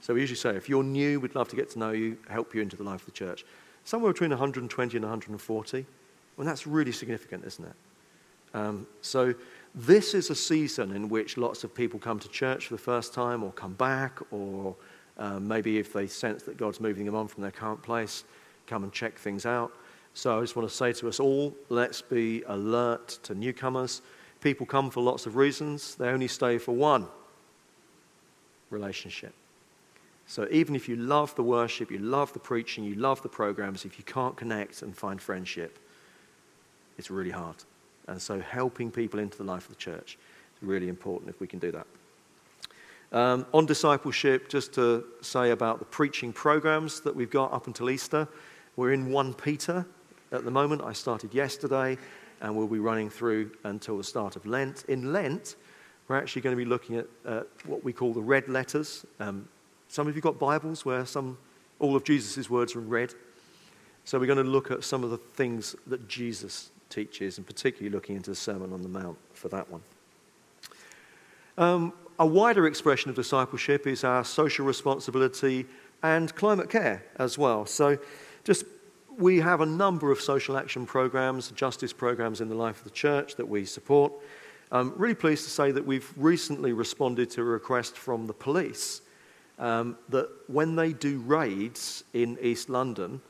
[0.00, 2.54] So we usually say, if you're new, we'd love to get to know you, help
[2.54, 3.44] you into the life of the church.
[3.86, 5.86] Somewhere between 120 and 140.
[6.36, 7.74] Well, that's really significant, isn't it?
[8.52, 9.32] Um, so
[9.76, 13.14] this is a season in which lots of people come to church for the first
[13.14, 14.74] time or come back, or
[15.18, 18.24] um, maybe if they sense that God's moving them on from their current place,
[18.66, 19.70] come and check things out.
[20.14, 24.02] So I just want to say to us all let's be alert to newcomers.
[24.40, 27.06] People come for lots of reasons, they only stay for one
[28.70, 29.32] relationship.
[30.26, 33.84] So even if you love the worship, you love the preaching, you love the programs,
[33.84, 35.78] if you can't connect and find friendship,
[36.98, 37.56] it's really hard.
[38.08, 40.18] And so helping people into the life of the church
[40.56, 41.86] is really important if we can do that.
[43.12, 47.88] Um, on discipleship, just to say about the preaching programs that we've got up until
[47.88, 48.26] Easter,
[48.74, 49.86] we're in 1 Peter
[50.32, 50.82] at the moment.
[50.82, 51.96] I started yesterday
[52.40, 54.84] and we'll be running through until the start of Lent.
[54.88, 55.56] In Lent,
[56.08, 59.06] we're actually going to be looking at uh, what we call the red letters.
[59.20, 59.48] Um,
[59.88, 61.38] some of you got Bibles where some,
[61.78, 63.14] all of Jesus' words are in red.
[64.04, 67.92] So we're going to look at some of the things that Jesus teaches, and particularly
[67.92, 69.82] looking into the Sermon on the Mount for that one.
[71.58, 75.66] Um, a wider expression of discipleship is our social responsibility
[76.02, 77.66] and climate care as well.
[77.66, 77.98] So
[78.44, 78.64] just
[79.18, 82.90] we have a number of social action programs, justice programs in the life of the
[82.90, 84.12] church that we support.
[84.70, 89.00] I'm really pleased to say that we've recently responded to a request from the police
[89.58, 93.20] um, that when they do raids in East London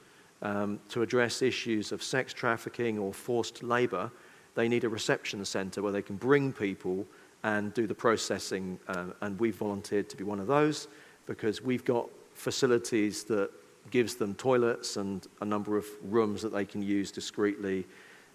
[0.42, 4.10] um, to address issues of sex trafficking or forced labour,
[4.54, 7.06] they need a reception centre where they can bring people
[7.42, 8.78] and do the processing.
[8.88, 10.88] Uh, and we've volunteered to be one of those
[11.26, 13.50] because we've got facilities that
[13.90, 17.86] gives them toilets and a number of rooms that they can use discreetly,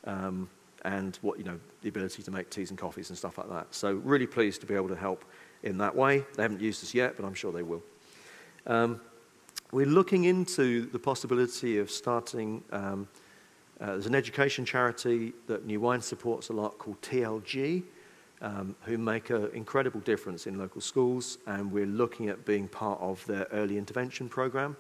[0.06, 0.50] um,
[0.86, 3.68] and what you know, the ability to make teas and coffees and stuff like that.
[3.72, 5.26] So really pleased to be able to help
[5.63, 6.26] in that way.
[6.36, 7.84] They haven't used us yet, but I'm sure they will.
[8.67, 9.02] Um,
[9.71, 12.63] we're looking into the possibility of starting.
[12.71, 13.08] Um,
[13.80, 17.84] uh, there's an education charity that New Wine supports a lot called TLG,
[18.41, 23.00] um, who make an incredible difference in local schools, and we're looking at being part
[23.00, 24.76] of their early intervention program,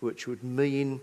[0.00, 1.00] which would mean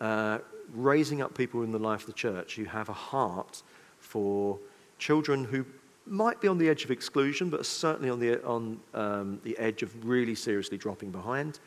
[0.00, 0.38] uh,
[0.74, 3.62] raising up people in the life of the church who have a heart
[3.98, 4.58] for
[4.98, 5.64] children who
[6.10, 9.82] might be on the edge of exclusion, but certainly on the, on, um, the edge
[9.82, 11.60] of really seriously dropping behind,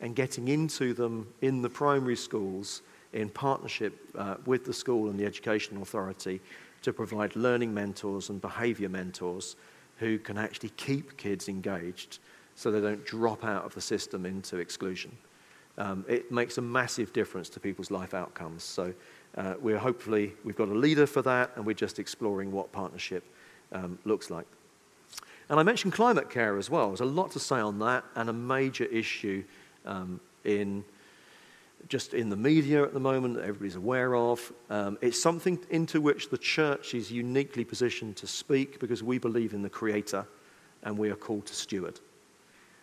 [0.00, 2.82] and getting into them in the primary schools
[3.12, 6.40] in partnership uh, with the school and the education authority
[6.82, 9.56] to provide learning mentors and behavior mentors
[9.98, 12.18] who can actually keep kids engaged
[12.54, 15.16] so they don't drop out of the system into exclusion.
[15.78, 18.64] Um, it makes a massive difference to people's life outcomes.
[18.64, 18.92] So
[19.36, 23.24] uh, we're hopefully, we've got a leader for that, and we're just exploring what partnership
[23.72, 24.46] um, looks like.
[25.48, 26.88] And I mentioned climate care as well.
[26.88, 29.44] There's a lot to say on that, and a major issue
[29.86, 30.84] um, in
[31.88, 34.52] just in the media at the moment that everybody's aware of.
[34.68, 39.54] Um, it's something into which the church is uniquely positioned to speak because we believe
[39.54, 40.26] in the Creator
[40.82, 42.00] and we are called to steward.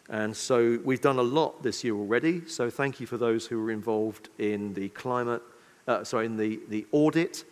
[0.10, 2.48] And so we've done a lot this year already.
[2.48, 5.42] So thank you for those who were involved in the climate,
[5.88, 7.44] uh, sorry, in the, the audit.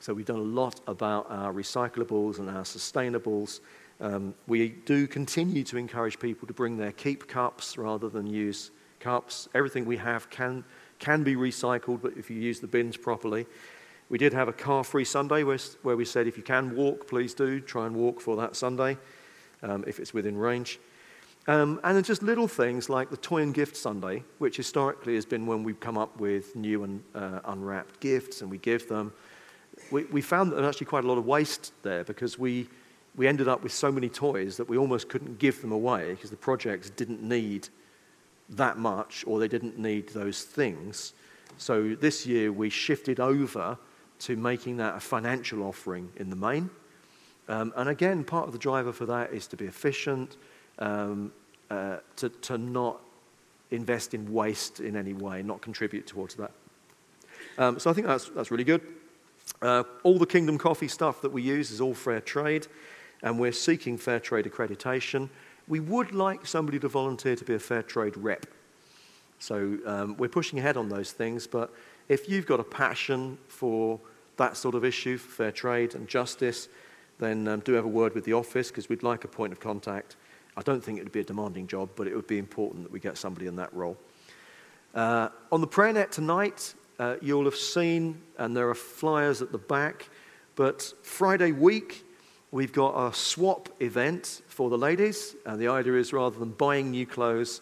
[0.00, 3.60] So we've done a lot about our recyclables and our sustainables.
[4.00, 8.70] Um, we do continue to encourage people to bring their keep cups rather than use
[9.00, 9.48] cups.
[9.54, 10.64] Everything we have can,
[11.00, 13.46] can be recycled, but if you use the bins properly.
[14.08, 17.08] We did have a car free Sunday where, where we said if you can walk,
[17.08, 17.60] please do.
[17.60, 18.96] Try and walk for that Sunday
[19.62, 20.78] um, if it's within range.
[21.48, 25.26] Um, and then just little things like the Toy and Gift Sunday, which historically has
[25.26, 29.12] been when we've come up with new and uh, unwrapped gifts and we give them.
[29.90, 32.68] We, we found that there's actually quite a lot of waste there because we,
[33.16, 36.30] we ended up with so many toys that we almost couldn't give them away because
[36.30, 37.68] the projects didn't need
[38.50, 41.12] that much or they didn't need those things.
[41.58, 43.78] So this year we shifted over
[44.20, 46.70] to making that a financial offering in the main.
[47.48, 50.36] Um, and again, part of the driver for that is to be efficient,
[50.78, 51.32] um,
[51.70, 53.00] uh, to, to not
[53.70, 56.50] invest in waste in any way, not contribute towards that.
[57.58, 58.82] Um, so I think that's, that's really good.
[59.60, 62.66] Uh, all the Kingdom Coffee stuff that we use is all fair trade,
[63.22, 65.28] and we're seeking fair trade accreditation
[65.68, 68.46] we would like somebody to volunteer to be a fair trade rep.
[69.38, 71.72] So um, we're pushing ahead on those things, but
[72.08, 74.00] if you've got a passion for
[74.36, 76.68] that sort of issue, for fair trade and justice,
[77.18, 79.60] then um, do have a word with the office because we'd like a point of
[79.60, 80.16] contact.
[80.56, 82.92] I don't think it would be a demanding job, but it would be important that
[82.92, 83.96] we get somebody in that role.
[84.94, 89.52] Uh, on the prayer net tonight, uh, you'll have seen, and there are flyers at
[89.52, 90.08] the back,
[90.56, 92.04] but Friday week,
[92.50, 95.36] we've got a swap event for the ladies.
[95.46, 97.60] And the idea is rather than buying new clothes,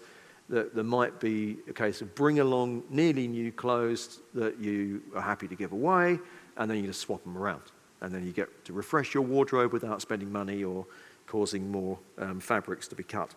[0.48, 5.20] that there might be a case of bring along nearly new clothes that you are
[5.20, 6.18] happy to give away,
[6.56, 7.62] and then you just swap them around.
[8.00, 10.86] And then you get to refresh your wardrobe without spending money or
[11.26, 13.34] causing more um, fabrics to be cut.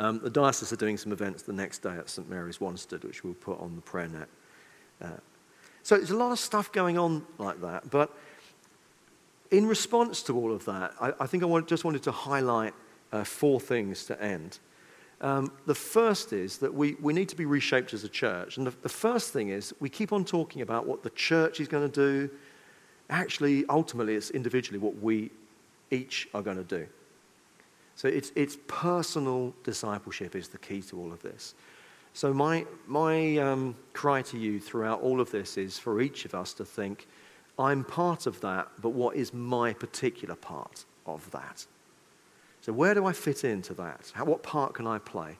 [0.00, 3.22] Um, the diocese are doing some events the next day at St Mary's Wanstead, which
[3.22, 4.28] we'll put on the prayer net.
[5.04, 5.08] Uh,
[5.82, 8.10] so there's a lot of stuff going on like that, but
[9.50, 12.74] in response to all of that, I, I think I want, just wanted to highlight
[13.12, 14.58] uh, four things to end.
[15.20, 18.56] Um, the first is that we, we need to be reshaped as a church.
[18.56, 21.68] And the, the first thing is we keep on talking about what the church is
[21.68, 22.30] going to do.
[23.10, 25.30] Actually, ultimately, it's individually what we
[25.90, 26.86] each are going to do.
[27.96, 31.54] So it's, it's personal discipleship is the key to all of this.
[32.14, 36.34] So my, my um, cry to you throughout all of this is for each of
[36.34, 37.08] us to think,
[37.58, 41.66] I'm part of that, but what is my particular part of that?
[42.60, 44.12] So, where do I fit into that?
[44.14, 45.36] How, what part can I play?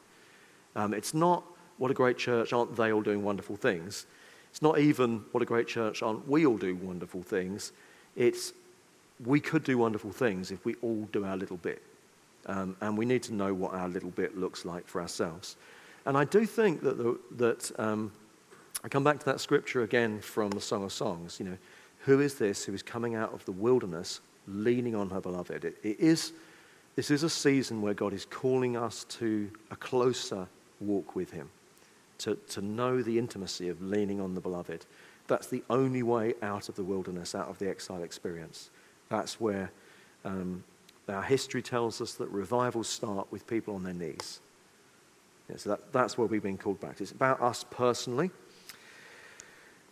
[0.76, 1.44] Um, it's not
[1.78, 4.06] what a great church, aren't they all doing wonderful things?
[4.50, 7.72] It's not even what a great church, aren't we all doing wonderful things?
[8.16, 8.52] It's
[9.24, 11.82] we could do wonderful things if we all do our little bit.
[12.46, 15.56] Um, and we need to know what our little bit looks like for ourselves.
[16.06, 18.12] And I do think that, the, that um,
[18.82, 21.38] I come back to that scripture again from the Song of Songs.
[21.38, 21.58] You know,
[22.00, 25.64] who is this who is coming out of the wilderness leaning on her beloved?
[25.64, 26.32] it, it is,
[26.96, 30.46] this is a season where God is calling us to a closer
[30.80, 31.48] walk with Him,
[32.18, 34.84] to, to know the intimacy of leaning on the beloved.
[35.26, 38.68] That's the only way out of the wilderness, out of the exile experience.
[39.08, 39.70] That's where
[40.26, 40.62] um,
[41.08, 44.40] our history tells us that revivals start with people on their knees.
[45.48, 47.00] Yeah, so that, that's where we've been called back.
[47.00, 48.30] It's about us personally.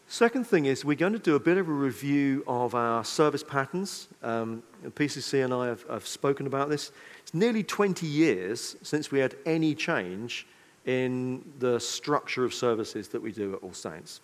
[0.09, 3.43] Second thing is, we're going to do a bit of a review of our service
[3.43, 4.09] patterns.
[4.23, 6.93] Um, PCC and I have, have, spoken about this.
[7.23, 10.47] It's nearly 20 years since we had any change
[10.85, 14.21] in the structure of services that we do at All Saints.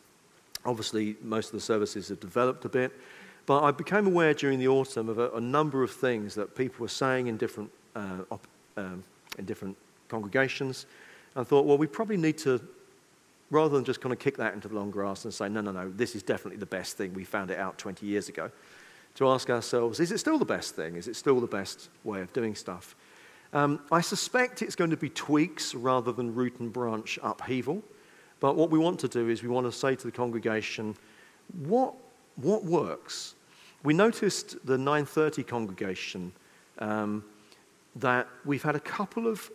[0.66, 2.92] Obviously, most of the services have developed a bit,
[3.46, 6.82] but I became aware during the autumn of a, a number of things that people
[6.82, 9.02] were saying in different, uh, op, um,
[9.38, 9.74] in different
[10.08, 10.84] congregations.
[11.38, 12.60] And thought, well, we probably need to,
[13.52, 15.70] rather than just kind of kick that into the long grass and say, no, no,
[15.70, 18.50] no, this is definitely the best thing, we found it out 20 years ago,
[19.14, 20.96] to ask ourselves, is it still the best thing?
[20.96, 22.96] Is it still the best way of doing stuff?
[23.52, 27.84] Um, I suspect it's going to be tweaks rather than root and branch upheaval.
[28.40, 30.96] But what we want to do is we want to say to the congregation,
[31.64, 31.94] what,
[32.34, 33.36] what works?
[33.84, 36.32] We noticed the 930 congregation
[36.80, 37.22] um,
[37.94, 39.48] that we've had a couple of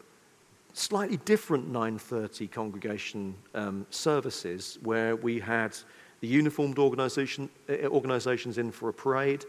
[0.73, 5.75] slightly different 930 congregation um, services where we had
[6.19, 9.45] the uniformed organization, uh, organizations in for a parade,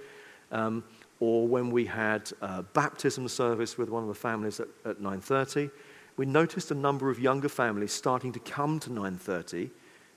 [0.53, 0.85] um,
[1.21, 5.71] or when we had a baptism service with one of the families at, at 9.30,
[6.17, 9.71] we noticed a number of younger families starting to come to 9.30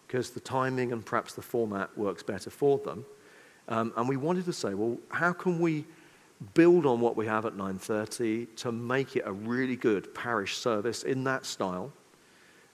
[0.05, 3.05] because the timing and perhaps the format works better for them.
[3.67, 5.85] Um, and we wanted to say, well, how can we
[6.53, 11.03] build on what we have at 9.30 to make it a really good parish service
[11.03, 11.91] in that style,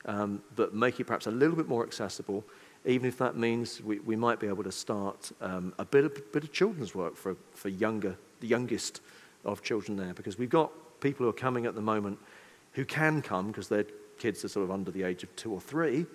[0.06, 2.44] um, but make it perhaps a little bit more accessible,
[2.86, 6.32] even if that means we, we might be able to start um, a bit of,
[6.34, 9.02] bit of children's work for, for younger, the youngest
[9.46, 12.20] of children there, because we've got people who are coming at the moment
[12.74, 13.86] who can come because their
[14.18, 16.06] kids are sort of under the age of two or three,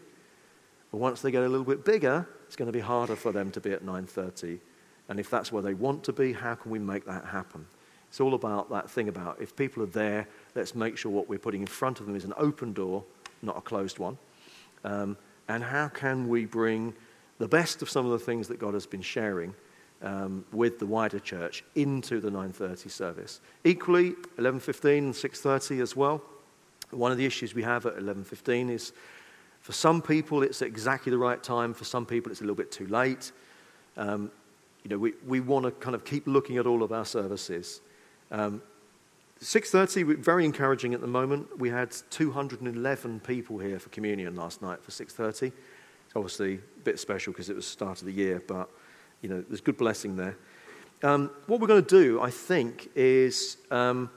[0.91, 3.51] but once they get a little bit bigger, it's going to be harder for them
[3.53, 4.59] to be at 9.30
[5.09, 7.67] and if that's where they want to be, how can we make that happen?
[8.09, 11.39] It's all about that thing about if people are there, let's make sure what we're
[11.39, 13.05] putting in front of them is an open door,
[13.43, 14.19] not a closed one.
[14.85, 15.17] Um,
[15.49, 16.95] and how can we bring
[17.39, 19.55] the best of some of the things that God has been sharing
[20.03, 23.41] um, with the wider church into the 9:30 service?
[23.65, 26.23] Equally, 11:15 and 6:30 as well.
[26.91, 28.93] One of the issues we have at 11:15 is,
[29.61, 31.75] for some people, it's exactly the right time.
[31.75, 33.33] For some people, it's a little bit too late.
[33.97, 34.31] Um,
[34.85, 37.81] you know, we, we want to kind of keep looking at all of our services.
[38.31, 38.63] Um,
[39.41, 41.59] 6.30, very encouraging at the moment.
[41.59, 45.53] We had 211 people here for communion last night for 6.30.
[46.07, 48.69] It's obviously a bit special because it was the start of the year, but,
[49.23, 50.37] you know, there's good blessing there.
[51.03, 54.11] Um, what we're going to do, I think, is um,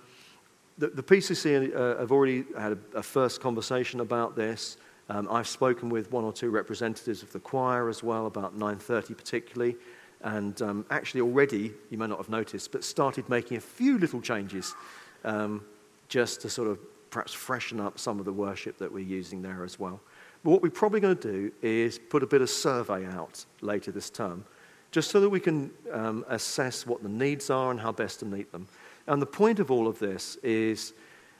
[0.79, 4.77] the, the, PCC uh, have already had a, a, first conversation about this.
[5.07, 9.15] Um, I've spoken with one or two representatives of the choir as well about 9.30
[9.15, 9.75] particularly
[10.23, 14.21] and um, actually already, you may not have noticed, but started making a few little
[14.21, 14.75] changes
[15.23, 15.63] um,
[16.09, 19.63] just to sort of perhaps freshen up some of the worship that we're using there
[19.63, 19.99] as well.
[20.43, 23.91] But what we're probably going to do is put a bit of survey out later
[23.91, 24.45] this term,
[24.91, 28.25] just so that we can um, assess what the needs are and how best to
[28.25, 28.67] meet them.
[29.07, 30.93] And the point of all of this is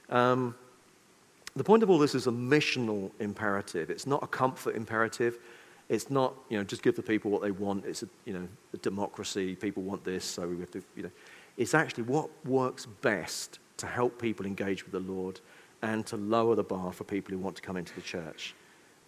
[0.09, 0.55] um,
[1.55, 3.89] the point of all this is a missional imperative.
[3.89, 5.39] It's not a comfort imperative.
[5.92, 7.84] It's not, you know, just give the people what they want.
[7.84, 9.58] It's a, you know, a democracy.
[9.58, 11.12] People want this, so we have to, you know.
[11.58, 15.42] It's actually what works best to help people engage with the Lord
[15.82, 18.56] and to lower the bar for people who want to come into the church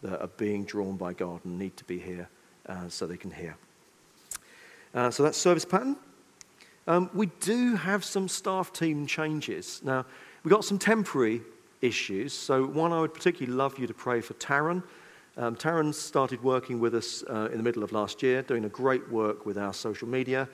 [0.01, 2.27] that are being drawn by God and need to be here
[2.67, 3.55] uh, so they can hear.
[4.93, 5.95] Uh, so that's service pattern.
[6.85, 9.79] Um, we do have some staff team changes.
[9.85, 10.05] Now,
[10.43, 11.43] we've got some temporary
[11.81, 12.33] issues.
[12.33, 14.83] So, one I would particularly love you to pray for Taron.
[15.35, 18.69] Um, Taron started working with us uh, in the middle of last year, doing a
[18.69, 20.47] great work with our social media.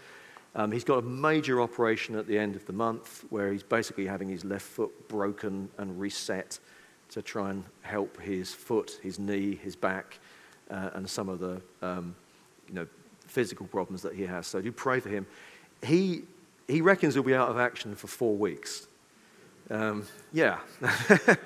[0.55, 4.05] Um, he's got a major operation at the end of the month where he's basically
[4.05, 6.59] having his left foot broken and reset
[7.09, 10.19] to try and help his foot, his knee, his back,
[10.71, 12.15] uh, and some of the um,
[12.67, 12.87] you know,
[13.27, 14.47] physical problems that he has.
[14.47, 15.25] So do pray for him.
[15.83, 16.23] He,
[16.67, 18.87] he reckons he'll be out of action for four weeks.
[19.69, 20.59] Um, yeah.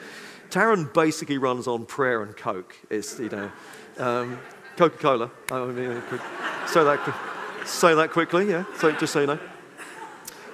[0.53, 2.77] Taron basically runs on prayer and Coke.
[2.91, 3.51] It's, you know,
[3.97, 4.37] um,
[4.77, 5.31] Coca Cola.
[5.49, 5.99] I mean,
[6.67, 7.15] say that,
[7.65, 9.39] say that quickly, yeah, so, just so you know.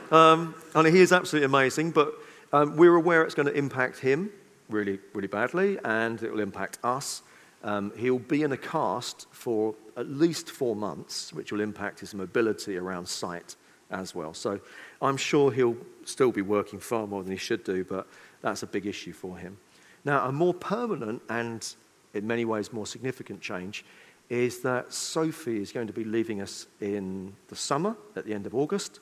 [0.10, 2.14] Um, and he is absolutely amazing, but
[2.54, 4.32] um, we're aware it's going to impact him
[4.70, 7.22] really, really badly, and it will impact us.
[7.66, 12.14] Um, he'll be in a cast for at least four months, which will impact his
[12.14, 13.58] mobility around site
[13.92, 14.34] as well.
[14.34, 14.62] So
[15.02, 15.76] I'm sure he'll
[16.06, 18.08] still be working far more than he should do, but
[18.42, 19.58] that's a big issue for him.
[20.06, 21.66] Now, a more permanent and
[22.14, 23.86] in many ways more significant change
[24.30, 28.46] is that Sophie is going to be leaving us in the summer at the end
[28.46, 29.00] of August.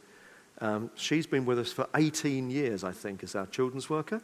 [0.59, 4.21] Um, she's been with us for 18 years, I think, as our children's worker.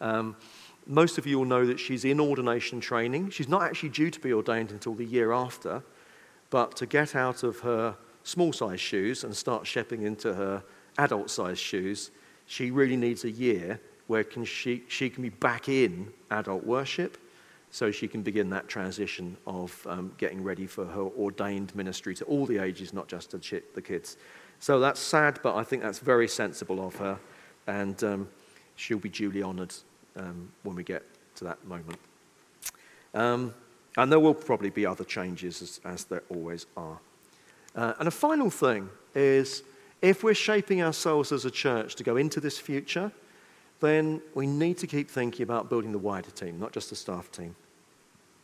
[0.00, 0.36] Um,
[0.86, 3.30] most of you will know that she's in ordination training.
[3.30, 5.82] She's not actually due to be ordained until the year after,
[6.50, 7.94] but to get out of her
[8.24, 10.64] small size shoes and start shepping into her
[10.98, 12.10] adult size shoes,
[12.46, 17.18] she really needs a year where can she, she can be back in adult worship.
[17.72, 22.24] so she can begin that transition of um, getting ready for her ordained ministry to
[22.26, 24.18] all the ages, not just to the kids.
[24.60, 27.18] So that's sad, but I think that's very sensible of her,
[27.66, 28.28] and um,
[28.76, 29.74] she'll be duly honoured
[30.16, 31.02] um, when we get
[31.36, 31.98] to that moment.
[33.14, 33.54] Um,
[33.96, 36.98] and there will probably be other changes, as, as there always are.
[37.74, 39.62] Uh, and a final thing is
[40.02, 43.10] if we're shaping ourselves as a church to go into this future,
[43.82, 47.30] then we need to keep thinking about building the wider team, not just the staff
[47.30, 47.54] team,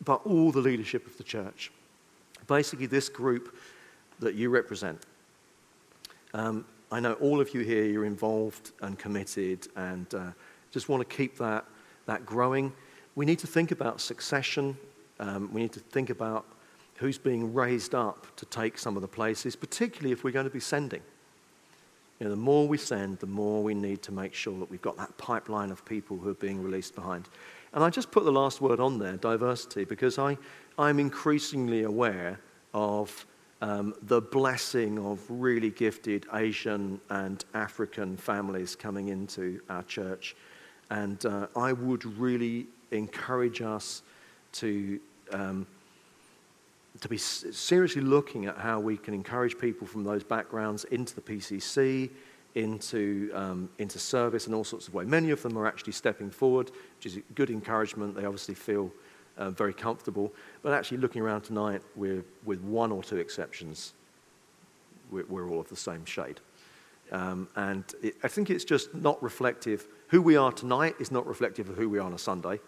[0.05, 1.71] but all the leadership of the church.
[2.47, 3.57] Basically, this group
[4.19, 5.01] that you represent.
[6.35, 10.31] Um, I know all of you here, you're involved and committed and uh,
[10.73, 11.65] just want to keep that,
[12.07, 12.73] that growing.
[13.15, 14.77] We need to think about succession.
[15.21, 16.47] Um, we need to think about
[16.97, 20.51] who's being raised up to take some of the places, particularly if we're going to
[20.51, 21.03] be sending.
[22.19, 24.83] You know, the more we send, the more we need to make sure that we've
[24.83, 27.29] got that pipeline of people who are being released behind.
[27.73, 30.37] And I just put the last word on there, diversity, because I,
[30.79, 32.41] I'm increasingly aware
[32.75, 33.27] of
[33.61, 40.35] um, the blessing of really gifted Asian and African families coming into our church.
[40.91, 44.03] And uh, I would really encourage us
[44.53, 44.99] to
[45.33, 45.67] um,
[47.01, 51.21] to be seriously looking at how we can encourage people from those backgrounds into the
[51.21, 52.11] PCC,
[52.55, 55.07] into, um, into service in all sorts of ways.
[55.07, 58.17] Many of them are actually stepping forward, which is good encouragement.
[58.17, 58.93] They obviously feel
[59.37, 60.33] uh, very comfortable.
[60.63, 63.93] But actually, looking around tonight, with one or two exceptions,
[65.11, 66.41] we're, we're all of the same shade.
[67.13, 69.87] Um, and it, I think it's just not reflective.
[70.09, 72.61] Who we are tonight is not reflective of who we are on a Sunday.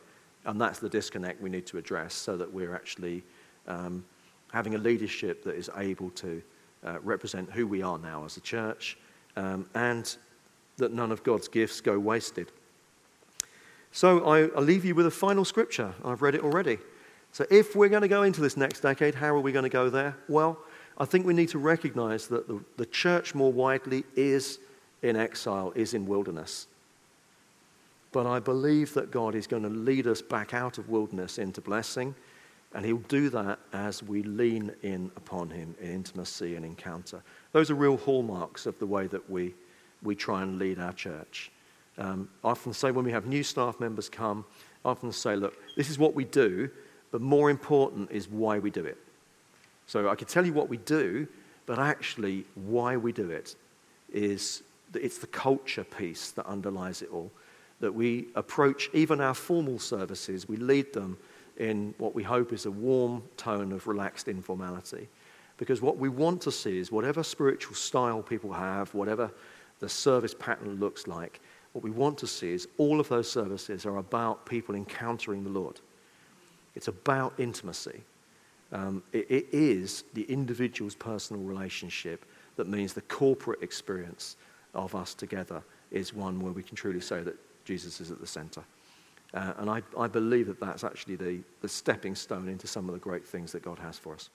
[0.45, 3.25] And that's the disconnect we need to address so that we're actually
[3.67, 4.05] um,
[4.53, 6.43] having a leadership that is able to
[6.85, 8.97] uh, represent who we are now as a church
[9.37, 10.17] um, and
[10.77, 12.51] that none of God's gifts go wasted.
[13.93, 15.93] So I, leave you with a final scripture.
[16.05, 16.79] I've read it already.
[17.33, 19.69] So if we're going to go into this next decade, how are we going to
[19.69, 20.17] go there?
[20.29, 20.59] Well,
[20.99, 24.59] I think we need to recognize that the, the church more widely is
[25.03, 26.67] in exile, is in wilderness.
[28.13, 31.61] But I believe that God is going to lead us back out of wilderness into
[31.61, 32.15] blessing
[32.75, 37.23] and he'll do that as we lean in upon him in intimacy and encounter.
[37.53, 39.55] Those are real hallmarks of the way that we,
[40.03, 41.51] we try and lead our church.
[41.99, 44.45] Um, I often say when we have new staff members come,
[44.85, 46.71] I often say, look, this is what we do,
[47.11, 48.99] but more important is why we do it.
[49.87, 51.27] So I could tell you what we do,
[51.67, 53.57] but actually why we do it
[54.13, 54.63] is
[54.93, 57.31] that it's the culture piece that underlies it all.
[57.81, 61.19] That we approach even our formal services, we lead them
[61.61, 65.09] in what we hope is a warm tone of relaxed informality.
[65.59, 69.31] Because what we want to see is whatever spiritual style people have, whatever
[69.79, 71.41] the service pattern looks like,
[71.73, 75.51] what we want to see is all of those services are about people encountering the
[75.51, 75.81] Lord.
[76.75, 78.01] It's about intimacy.
[78.73, 82.25] Um, it, it is the individual's personal relationship
[82.57, 84.37] that means the corporate experience
[84.73, 87.37] of us together is one where we can truly say that
[87.67, 88.63] Jesus is at the center.
[89.33, 92.95] Uh, and I, I believe that that's actually the, the stepping stone into some of
[92.95, 94.31] the great things that God has for us.